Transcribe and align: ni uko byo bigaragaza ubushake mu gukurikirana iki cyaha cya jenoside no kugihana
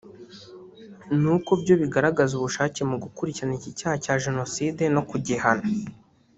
ni 1.21 1.27
uko 1.35 1.51
byo 1.61 1.73
bigaragaza 1.81 2.31
ubushake 2.35 2.81
mu 2.89 2.97
gukurikirana 3.03 3.53
iki 3.59 3.71
cyaha 3.79 3.97
cya 4.03 4.15
jenoside 4.23 4.83
no 4.95 5.01
kugihana 5.09 5.65